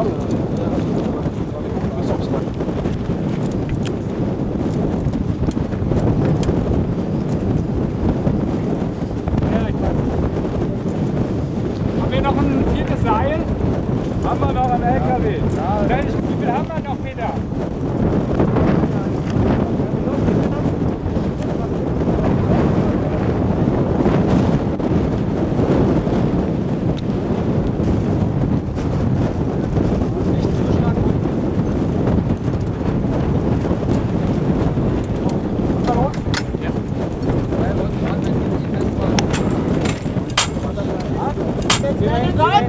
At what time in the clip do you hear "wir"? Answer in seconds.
12.10-12.22, 14.40-14.52, 16.68-16.88